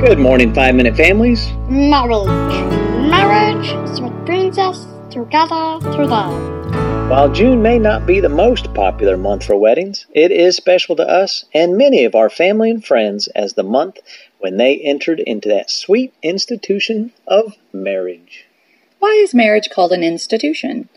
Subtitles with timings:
[0.00, 1.50] Good morning, Five Minute Families.
[1.68, 2.28] Marriage.
[3.10, 7.10] Marriage is what brings us together through love.
[7.10, 11.02] While June may not be the most popular month for weddings, it is special to
[11.02, 13.98] us and many of our family and friends as the month
[14.38, 18.46] when they entered into that sweet institution of marriage.
[19.00, 20.88] Why is marriage called an institution?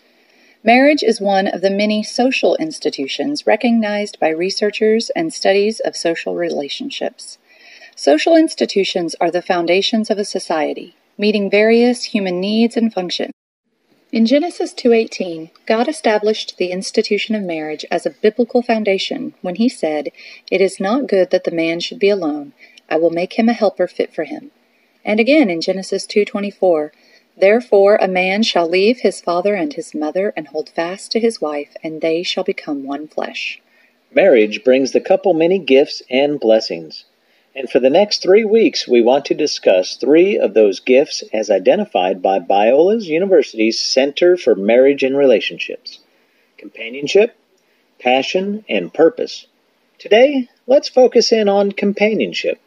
[0.63, 6.35] Marriage is one of the many social institutions recognized by researchers and studies of social
[6.35, 7.39] relationships.
[8.01, 13.31] Social institutions are the foundations of a society, meeting various human needs and functions.
[14.11, 19.69] In Genesis 2:18, God established the institution of marriage as a biblical foundation when he
[19.69, 20.11] said,
[20.49, 22.53] "It is not good that the man should be alone;
[22.89, 24.49] I will make him a helper fit for him."
[25.05, 26.91] And again in Genesis 2:24,
[27.37, 31.39] "Therefore a man shall leave his father and his mother and hold fast to his
[31.39, 33.61] wife, and they shall become one flesh."
[34.11, 37.05] Marriage brings the couple many gifts and blessings.
[37.53, 41.49] And for the next three weeks, we want to discuss three of those gifts as
[41.49, 45.99] identified by Biola's University's Center for Marriage and Relationships
[46.57, 47.35] companionship,
[47.99, 49.47] passion, and purpose.
[49.97, 52.61] Today, let's focus in on companionship.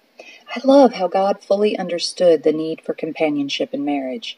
[0.54, 4.36] I love how God fully understood the need for companionship in marriage.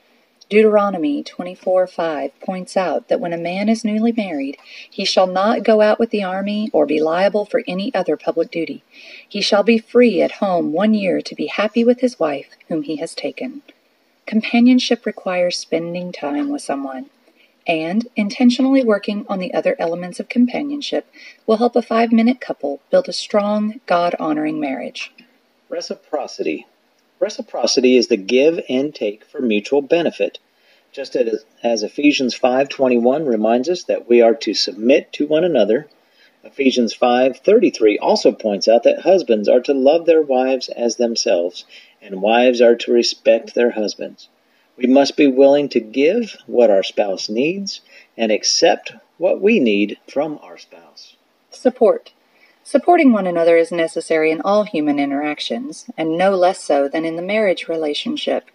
[0.48, 4.56] Deuteronomy 24:5 points out that when a man is newly married,
[4.88, 8.48] he shall not go out with the army or be liable for any other public
[8.48, 8.84] duty.
[9.28, 12.82] He shall be free at home one year to be happy with his wife whom
[12.82, 13.62] he has taken.
[14.24, 17.10] Companionship requires spending time with someone,
[17.66, 21.12] and intentionally working on the other elements of companionship
[21.44, 25.12] will help a five minute couple build a strong, God honoring marriage.
[25.68, 26.66] Reciprocity.
[27.18, 30.38] Reciprocity is the give and take for mutual benefit.
[30.92, 35.88] Just as, Ephesians 5:21 reminds us that we are to submit to one another,
[36.44, 41.64] Ephesians 5:33 also points out that husbands are to love their wives as themselves,
[42.00, 44.28] and wives are to respect their husbands.
[44.76, 47.80] We must be willing to give what our spouse needs
[48.16, 51.16] and accept what we need from our spouse.
[51.50, 52.12] Support.
[52.68, 57.14] Supporting one another is necessary in all human interactions, and no less so than in
[57.14, 58.50] the marriage relationship.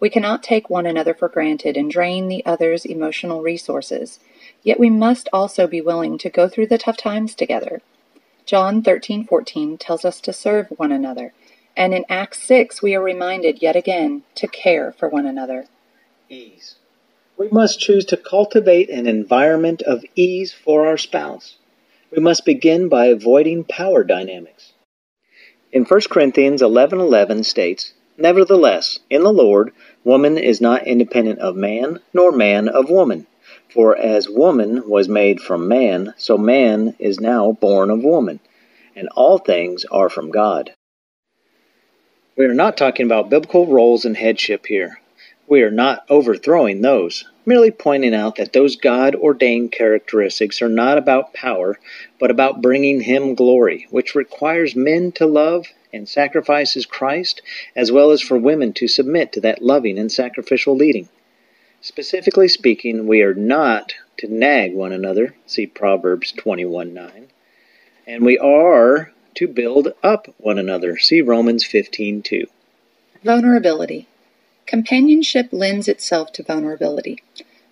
[0.00, 4.18] We cannot take one another for granted and drain the other's emotional resources,
[4.62, 7.82] yet we must also be willing to go through the tough times together.
[8.46, 11.34] John 13:14 tells us to serve one another,
[11.76, 15.66] and in Acts 6 we are reminded yet again to care for one another.
[16.30, 16.76] Ease.
[17.36, 21.56] We must choose to cultivate an environment of ease for our spouse
[22.10, 24.72] we must begin by avoiding power dynamics.
[25.72, 29.72] In 1 Corinthians 11:11 states, "Nevertheless, in the Lord,
[30.02, 33.26] woman is not independent of man, nor man of woman.
[33.68, 38.40] For as woman was made from man, so man is now born of woman,
[38.96, 40.72] and all things are from God."
[42.36, 44.98] We are not talking about biblical roles and headship here.
[45.46, 50.98] We are not overthrowing those, merely pointing out that those God ordained characteristics are not
[50.98, 51.78] about power,
[52.18, 57.42] but about bringing Him glory, which requires men to love and sacrifice as Christ,
[57.74, 61.08] as well as for women to submit to that loving and sacrificial leading.
[61.80, 67.28] Specifically speaking, we are not to nag one another, see Proverbs 21 9,
[68.06, 72.46] and we are to build up one another, see Romans 15 2.
[73.24, 74.06] Vulnerability.
[74.70, 77.20] Companionship lends itself to vulnerability.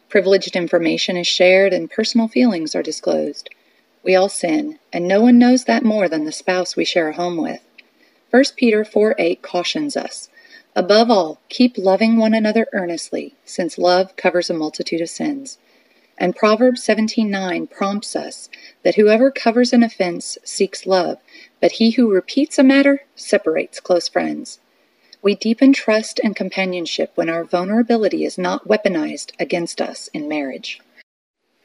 [0.09, 3.51] Privileged information is shared and personal feelings are disclosed.
[4.03, 7.15] We all sin, and no one knows that more than the spouse we share a
[7.15, 7.61] home with.
[8.33, 10.29] 1 Peter 4 8 cautions us
[10.75, 15.59] Above all, keep loving one another earnestly, since love covers a multitude of sins.
[16.19, 18.49] And Proverbs 17:9 prompts us
[18.83, 21.19] that whoever covers an offense seeks love,
[21.61, 24.59] but he who repeats a matter separates close friends.
[25.21, 30.81] We deepen trust and companionship when our vulnerability is not weaponized against us in marriage.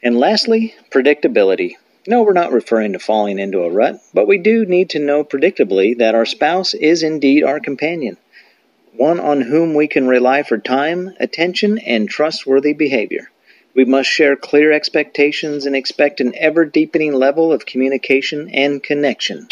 [0.01, 1.73] And lastly, predictability.
[2.07, 5.23] No, we're not referring to falling into a rut, but we do need to know
[5.23, 8.17] predictably that our spouse is indeed our companion,
[8.91, 13.29] one on whom we can rely for time, attention, and trustworthy behavior.
[13.75, 19.47] We must share clear expectations and expect an ever deepening level of communication and connection.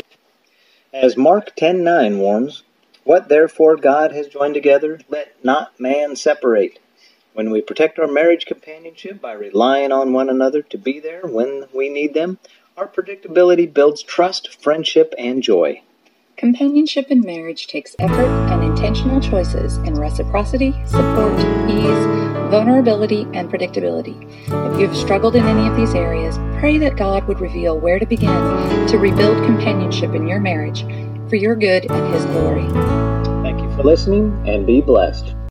[0.91, 2.63] As Mark 10:9 warns,
[3.03, 6.79] what therefore God has joined together, let not man separate.
[7.33, 11.65] When we protect our marriage companionship by relying on one another to be there when
[11.73, 12.39] we need them,
[12.77, 15.81] our predictability builds trust, friendship, and joy.
[16.37, 21.39] Companionship in marriage takes effort and intentional choices in reciprocity, support,
[21.69, 22.05] ease,
[22.49, 24.19] vulnerability, and predictability.
[24.47, 27.99] If you have struggled in any of these areas, pray that God would reveal where
[27.99, 30.83] to begin to rebuild companionship in your marriage
[31.31, 32.67] for your good and His glory.
[33.41, 35.33] Thank you, for listening and be blessed.